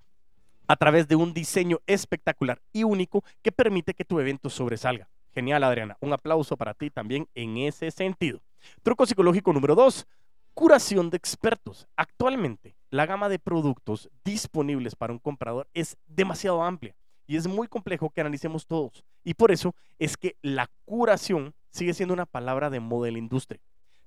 [0.67, 5.09] a través de un diseño espectacular y único que permite que tu evento sobresalga.
[5.33, 5.97] Genial, Adriana.
[5.99, 8.41] Un aplauso para ti también en ese sentido.
[8.83, 10.07] Truco psicológico número dos,
[10.53, 11.87] curación de expertos.
[11.95, 16.95] Actualmente, la gama de productos disponibles para un comprador es demasiado amplia
[17.27, 19.03] y es muy complejo que analicemos todos.
[19.23, 23.17] Y por eso es que la curación sigue siendo una palabra de moda de la
[23.19, 23.59] industria.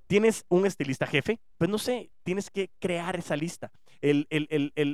[0.06, 1.38] ¿Tienes un estilista jefe?
[1.58, 3.70] Pues no sé, tienes que crear esa lista.
[4.00, 4.26] El,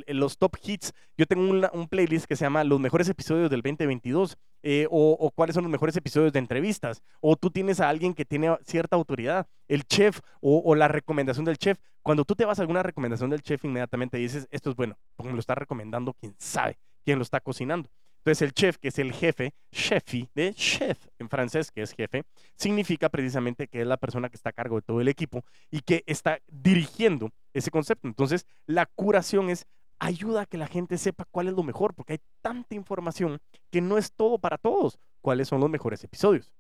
[0.09, 4.37] los top hits, yo tengo un, playlist que se llama Los mejores episodios del 2022
[4.63, 7.03] eh, o, cuáles son los mejores episodios de entrevistas.
[7.21, 11.59] O tú tienes a alguien que tiene cierta autoridad, el chef o, la recomendación del
[11.59, 11.79] chef.
[12.03, 15.29] Cuando tú te vas a alguna recomendación del chef, inmediatamente dices, esto es bueno, porque
[15.29, 17.91] me lo está recomendando quien sabe, quién lo está cocinando.
[18.25, 22.25] Entonces el chef, que es el jefe, chefi, de chef en francés, que es jefe,
[22.57, 25.81] significa precisamente que es la persona que está a cargo de todo el equipo y
[25.83, 28.09] que está dirigiendo ese concepto.
[28.09, 29.67] Entonces la curación es
[29.99, 33.83] ayuda a que la gente sepa cuál es lo mejor, porque hay tanta información que
[33.83, 34.99] no es todo para todos.
[35.21, 36.51] ¿Cuáles son los mejores episodios?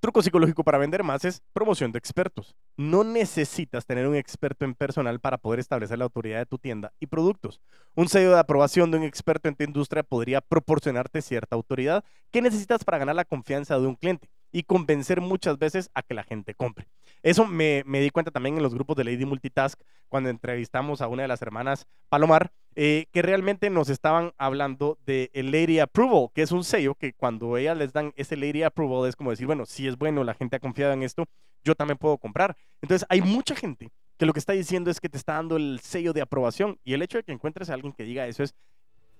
[0.00, 2.56] Truco psicológico para vender más es promoción de expertos.
[2.78, 6.94] No necesitas tener un experto en personal para poder establecer la autoridad de tu tienda
[7.00, 7.60] y productos.
[7.94, 12.40] Un sello de aprobación de un experto en tu industria podría proporcionarte cierta autoridad que
[12.40, 16.24] necesitas para ganar la confianza de un cliente y convencer muchas veces a que la
[16.24, 16.88] gente compre.
[17.22, 21.08] Eso me, me, di cuenta también en los grupos de Lady Multitask cuando entrevistamos a
[21.08, 26.28] una de las hermanas Palomar, eh, que realmente nos estaban hablando de el Lady Approval,
[26.32, 29.46] que es un sello que cuando ellas les dan ese Lady Approval es como decir,
[29.46, 31.24] bueno, si es bueno, la gente ha confiado en esto,
[31.64, 32.56] yo también puedo comprar.
[32.80, 35.80] Entonces hay mucha gente que lo que está diciendo es que te está dando el
[35.82, 38.54] sello de aprobación y el hecho de que encuentres a alguien que diga eso es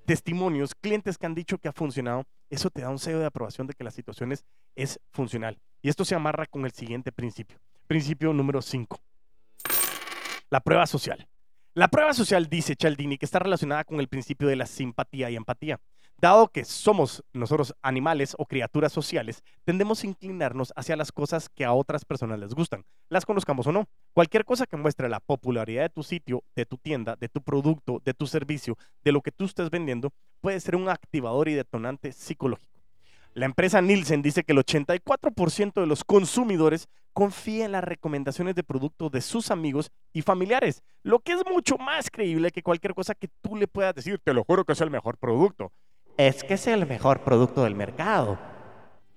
[0.05, 3.67] testimonios, clientes que han dicho que ha funcionado, eso te da un sello de aprobación
[3.67, 5.59] de que la situación es, es funcional.
[5.83, 7.59] Y esto se amarra con el siguiente principio.
[7.87, 9.01] Principio número 5.
[10.51, 11.29] La prueba social.
[11.73, 15.37] La prueba social, dice Cialdini, que está relacionada con el principio de la simpatía y
[15.37, 15.81] empatía.
[16.21, 21.65] Dado que somos nosotros animales o criaturas sociales, tendemos a inclinarnos hacia las cosas que
[21.65, 23.89] a otras personas les gustan, las conozcamos o no.
[24.13, 28.03] Cualquier cosa que muestre la popularidad de tu sitio, de tu tienda, de tu producto,
[28.05, 32.11] de tu servicio, de lo que tú estés vendiendo, puede ser un activador y detonante
[32.11, 32.70] psicológico.
[33.35, 38.65] La empresa Nielsen dice que el 84% de los consumidores confía en las recomendaciones de
[38.65, 43.15] productos de sus amigos y familiares, lo que es mucho más creíble que cualquier cosa
[43.15, 45.73] que tú le puedas decir, te lo juro que es el mejor producto
[46.29, 48.39] es que es el mejor producto del mercado.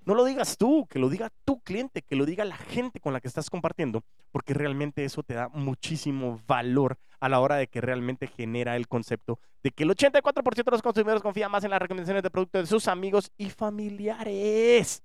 [0.06, 3.14] No lo digas tú, que lo diga tu cliente, que lo diga la gente con
[3.14, 7.68] la que estás compartiendo, porque realmente eso te da muchísimo valor a la hora de
[7.68, 11.72] que realmente genera el concepto de que el 84% de los consumidores confían más en
[11.72, 15.02] las recomendaciones de productos de sus amigos y familiares.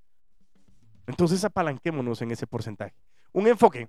[1.06, 2.92] Entonces apalanquémonos en ese porcentaje.
[3.32, 3.88] Un enfoque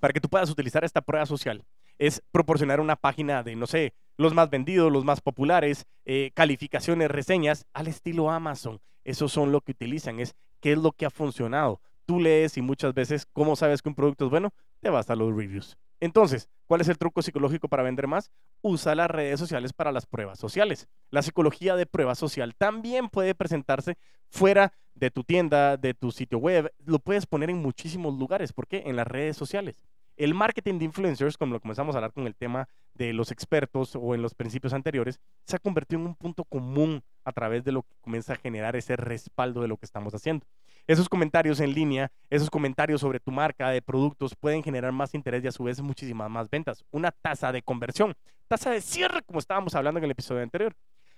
[0.00, 1.64] para que tú puedas utilizar esta prueba social
[1.98, 7.10] es proporcionar una página de, no sé, los más vendidos, los más populares, eh, calificaciones,
[7.10, 8.80] reseñas, al estilo Amazon.
[9.04, 11.80] Esos son lo que utilizan, es qué es lo que ha funcionado.
[12.06, 14.52] Tú lees y muchas veces, ¿cómo sabes que un producto es bueno?
[14.80, 15.76] Te vas a los reviews.
[16.00, 18.32] Entonces, ¿cuál es el truco psicológico para vender más?
[18.60, 20.88] Usa las redes sociales para las pruebas sociales.
[21.10, 23.96] La psicología de prueba social también puede presentarse
[24.28, 26.72] fuera de tu tienda, de tu sitio web.
[26.84, 28.52] Lo puedes poner en muchísimos lugares.
[28.52, 28.82] ¿Por qué?
[28.86, 29.76] En las redes sociales.
[30.22, 33.96] El marketing de influencers, como lo comenzamos a hablar con el tema de los expertos
[33.96, 37.72] o en los principios anteriores, se ha convertido en un punto común a través de
[37.72, 40.46] lo que comienza a generar ese respaldo de lo que estamos haciendo.
[40.86, 45.42] Esos comentarios en línea, esos comentarios sobre tu marca de productos pueden generar más interés
[45.42, 46.84] y a su vez muchísimas más ventas.
[46.92, 48.14] Una tasa de conversión,
[48.46, 50.72] tasa de cierre, como estábamos hablando en el episodio anterior.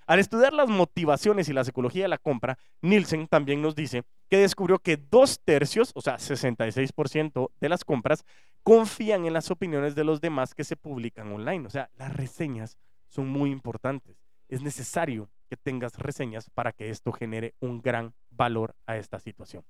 [0.07, 4.37] Al estudiar las motivaciones y la psicología de la compra, Nielsen también nos dice que
[4.37, 8.25] descubrió que dos tercios, o sea, 66% de las compras,
[8.65, 11.67] confían en las opiniones de los demás que se publican online.
[11.67, 14.17] O sea, las reseñas son muy importantes.
[14.49, 19.65] Es necesario que tengas reseñas para que esto genere un gran valor a esta situación.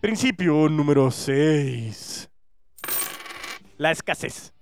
[0.00, 2.30] Principio número 6.
[3.78, 4.52] La escasez.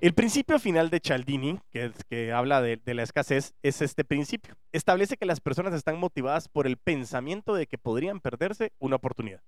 [0.00, 4.56] El principio final de Cialdini, que, que habla de, la escasez, es este principio.
[4.72, 9.42] Establece que las personas están motivadas por el pensamiento de que podrían perderse una oportunidad.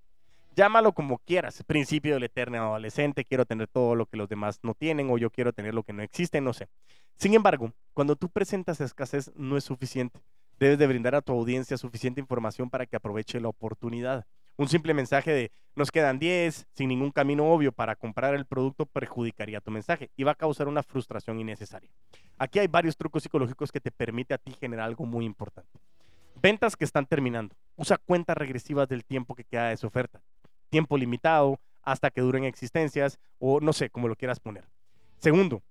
[0.54, 4.74] Llámalo como quieras, principio del eterno adolescente, quiero tener todo lo que los demás no
[4.74, 6.68] tienen o yo quiero tener lo que no existe, no sé.
[7.16, 10.20] Sin embargo, cuando tú presentas escasez no es suficiente.
[10.58, 14.26] Debes de brindar a tu audiencia suficiente información para que aproveche la oportunidad.
[14.56, 18.84] Un simple mensaje de nos quedan 10 sin ningún camino obvio para comprar el producto
[18.84, 21.90] perjudicaría tu mensaje y va a causar una frustración innecesaria.
[22.36, 25.80] Aquí hay varios trucos psicológicos que te permite a ti generar algo muy importante.
[26.42, 27.56] Ventas que están terminando.
[27.76, 30.20] Usa cuentas regresivas del tiempo que queda de su oferta.
[30.72, 34.64] Tiempo limitado, hasta que duren existencias o no sé, como lo quieras poner.
[35.18, 35.62] Segundo,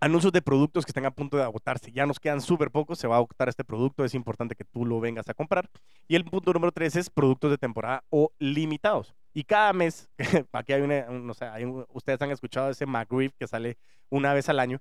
[0.00, 1.90] anuncios de productos que están a punto de agotarse.
[1.90, 4.84] Ya nos quedan súper pocos, se va a agotar este producto, es importante que tú
[4.84, 5.70] lo vengas a comprar.
[6.08, 9.14] Y el punto número tres es productos de temporada o limitados.
[9.32, 10.10] Y cada mes,
[10.52, 11.46] aquí hay una, no sé,
[11.94, 13.78] ustedes han escuchado ese McGriff que sale
[14.10, 14.78] una vez al año.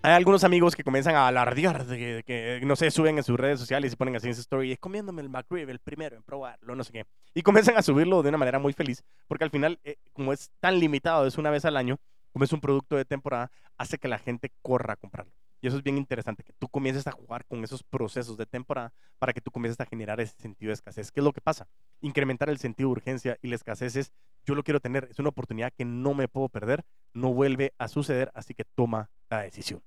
[0.00, 3.58] Hay algunos amigos que comienzan a alardear de que, no sé, suben en sus redes
[3.58, 6.84] sociales y ponen así en su story, comiéndome el McRib, el primero en probarlo, no
[6.84, 7.04] sé qué.
[7.34, 10.52] Y comienzan a subirlo de una manera muy feliz, porque al final, eh, como es
[10.60, 11.98] tan limitado, es una vez al año,
[12.32, 15.32] como es un producto de temporada, hace que la gente corra a comprarlo.
[15.60, 18.92] Y eso es bien interesante, que tú comiences a jugar con esos procesos de temporada
[19.18, 21.10] para que tú comiences a generar ese sentido de escasez.
[21.10, 21.66] ¿Qué es lo que pasa?
[22.00, 24.12] Incrementar el sentido de urgencia y la escasez es,
[24.48, 26.82] yo lo quiero tener, es una oportunidad que no me puedo perder,
[27.12, 29.82] no vuelve a suceder, así que toma la decisión.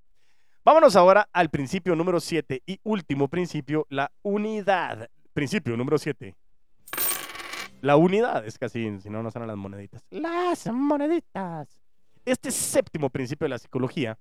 [0.64, 5.10] Vámonos ahora al principio número 7 y último principio, la unidad.
[5.34, 6.36] Principio número 7.
[7.82, 10.06] La unidad es casi, si no, no son las moneditas.
[10.12, 11.68] Las moneditas.
[12.24, 14.20] Este séptimo principio de la psicología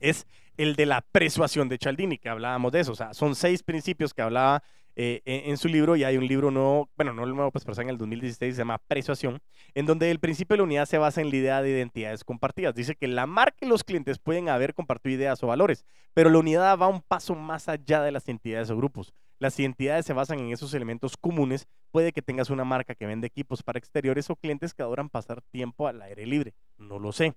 [0.00, 2.90] es el de la persuasión de Cialdini, que hablábamos de eso.
[2.90, 6.50] O sea, son seis principios que hablaba eh, en, su libro y hay un libro
[6.50, 9.40] nuevo, bueno, no el nuevo, pues, pero en el 2016, se llama Persuasión,
[9.74, 12.74] en donde el principio de la unidad se basa en la idea de identidades compartidas.
[12.74, 16.38] Dice que la marca y los clientes pueden haber compartido ideas o valores, pero la
[16.38, 19.14] unidad va un paso más allá de las identidades o grupos.
[19.38, 21.66] Las identidades se basan en esos elementos comunes.
[21.90, 25.42] Puede que tengas una marca que vende equipos para exteriores o clientes que adoran pasar
[25.42, 26.54] tiempo al aire libre.
[26.78, 27.34] No lo sé.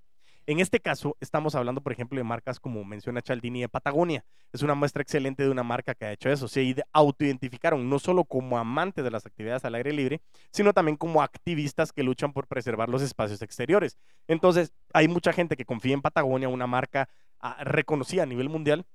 [0.48, 4.24] En este caso, estamos hablando, por ejemplo, de marcas como menciona Chaldini de Patagonia.
[4.54, 6.48] Es una muestra excelente de una marca que ha hecho eso.
[6.48, 11.24] Se autoidentificaron no solo como amantes de las actividades al aire libre, sino también como
[11.24, 13.98] activistas que luchan por preservar los espacios exteriores.
[14.28, 18.86] Entonces, hay mucha gente que confía en Patagonia, una marca ah, reconocida a nivel mundial,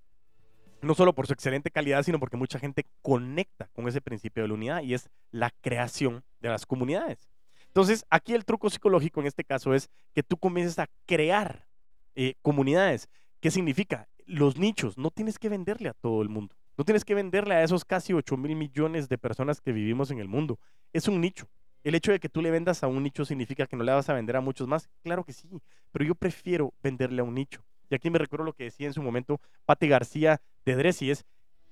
[0.83, 4.49] no solo por su excelente calidad, sino porque mucha gente conecta con ese principio de
[4.49, 7.29] la unidad y es la creación de las comunidades.
[7.71, 11.69] Entonces, aquí el truco psicológico en este caso es que tú comiences a crear
[12.17, 13.09] eh, comunidades.
[13.41, 14.09] ¿Qué significa?
[14.27, 16.55] Los nichos, no tienes que venderle a todo el mundo.
[16.77, 20.19] No tienes que venderle a esos casi 8 mil millones de personas que vivimos en
[20.19, 20.59] el mundo.
[20.93, 21.49] Es un nicho.
[21.85, 24.09] El hecho de que tú le vendas a un nicho significa que no le vas
[24.09, 24.89] a vender a muchos más.
[25.03, 25.49] Claro que sí,
[25.93, 27.65] pero yo prefiero venderle a un nicho.
[27.89, 31.25] Y aquí me recuerdo lo que decía en su momento Pati García de Dressy, es,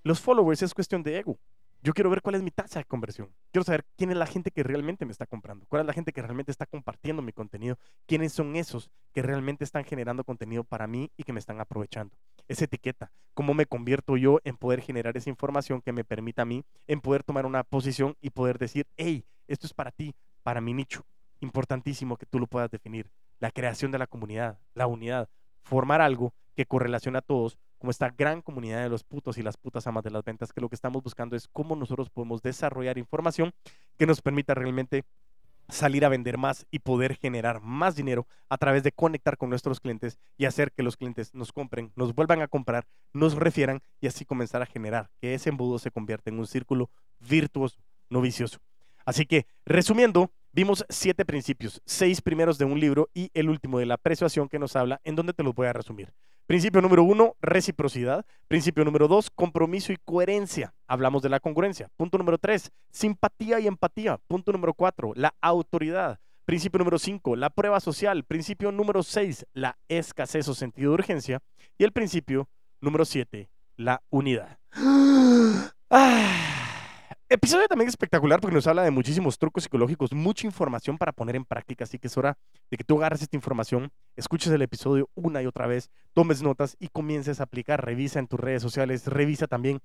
[0.03, 1.39] los followers es cuestión de ego.
[1.81, 3.33] Yo quiero ver cuál es mi tasa de conversión.
[3.53, 6.13] Quiero saber quién es la gente que realmente me está comprando, cuál es la gente
[6.13, 10.89] que realmente está compartiendo mi contenido, quiénes son esos que realmente están generando contenido para
[10.89, 12.17] mí y que me están aprovechando.
[12.49, 16.47] Esa etiqueta, cómo me convierto yo en poder generar esa información que me permita a
[16.47, 20.61] mí, en poder tomar una posición y poder decir, hey, esto es para ti, para
[20.61, 21.05] mi nicho.
[21.41, 23.09] Importantísimo que tú lo puedas definir.
[23.39, 25.29] La creación de la comunidad, la unidad,
[25.63, 29.57] formar algo que correlaciona a todos como esta gran comunidad de los putos y las
[29.57, 32.99] putas amas de las ventas, que lo que estamos buscando es cómo nosotros podemos desarrollar
[32.99, 33.53] información
[33.97, 35.05] que nos permita realmente
[35.69, 39.81] salir a vender más y poder generar más dinero a través de conectar con nuestros
[39.81, 44.07] clientes y hacer que los clientes nos compren, nos vuelvan a comprar, nos refieran y
[44.07, 48.59] así comenzar a generar que ese embudo se convierta en un círculo virtuoso, no vicioso.
[49.05, 53.87] Así que, resumiendo, vimos siete principios, seis primeros de un libro y el último de
[53.87, 56.13] la persuasión que nos habla, en donde te los voy a resumir.
[56.49, 58.25] Principio número uno, reciprocidad.
[58.49, 60.73] Principio número dos, compromiso y coherencia.
[60.87, 61.91] Hablamos de la congruencia.
[61.99, 64.17] Punto número tres, simpatía y empatía.
[64.27, 66.19] Punto número cuatro, la autoridad.
[66.47, 68.25] Principio número cinco, la prueba social.
[68.25, 71.41] Principio número seis, la escasez o sentido de urgencia.
[71.77, 72.49] Y el principio
[72.81, 74.59] número siete, la unidad.
[75.91, 76.68] Ah.
[77.31, 81.45] Episodio también espectacular porque nos habla de muchísimos trucos psicológicos, mucha información para poner en
[81.45, 82.39] práctica, así que es hora
[82.71, 86.79] de que tú agarres esta información, escuches el episodio una y otra vez, tomes notas
[86.81, 89.83] y comiences a aplicar, revisa en tus redes sociales, revisa también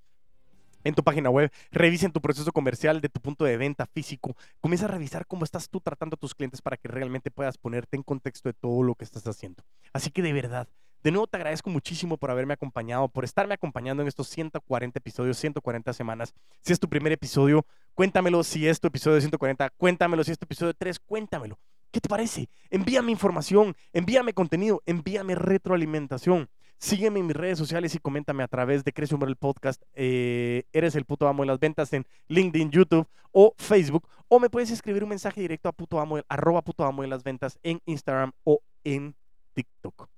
[0.86, 4.38] en tu página web, revisa en tu proceso comercial de tu punto de venta físico,
[4.62, 7.98] comienza a revisar cómo estás tú tratando a tus clientes para que realmente puedas ponerte
[7.98, 9.66] en contexto de todo lo que estás haciendo.
[9.92, 10.70] Así que de verdad,
[11.04, 15.38] de nuevo te agradezco muchísimo por haberme acompañado, por estarme acompañando en estos 140 episodios,
[15.38, 16.34] 140 semanas.
[16.62, 18.42] Si es tu primer episodio, cuéntamelo.
[18.44, 20.24] Si es tu episodio 140, cuéntamelo.
[20.24, 21.60] Si es tu episodio 3, cuéntamelo.
[21.92, 22.50] ¿Qué te parece?
[22.70, 26.50] Envíame información, envíame contenido, envíame retroalimentación.
[26.78, 29.84] Sígueme en mis redes sociales y coméntame a través de Crece Humor el Podcast.
[29.94, 34.08] eh, eres el puto amo de las ventas en LinkedIn, YouTube o Facebook.
[34.30, 37.24] O me puedes escribir un mensaje directo a puto amo, arroba puto amo de las
[37.24, 39.16] ventas en Instagram o en
[39.54, 40.13] TikTok.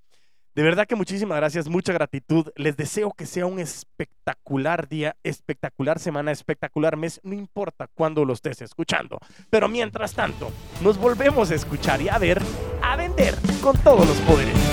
[0.56, 2.46] De verdad que muchísimas gracias, mucha gratitud.
[2.56, 8.32] Les deseo que sea un espectacular día, espectacular semana, espectacular mes, no importa cuándo lo
[8.32, 9.18] estés escuchando.
[9.50, 10.50] Pero mientras tanto,
[10.82, 12.40] nos volvemos a escuchar y a ver,
[12.82, 14.65] a vender con todos los poderes.